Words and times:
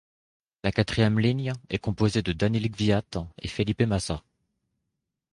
La 0.63 0.71
quatrième 0.71 1.19
ligne 1.19 1.53
est 1.69 1.77
composée 1.77 2.23
de 2.23 2.31
Daniil 2.33 2.71
Kvyat 2.71 3.03
et 3.37 3.47
Felipe 3.47 3.83
Massa. 3.83 4.23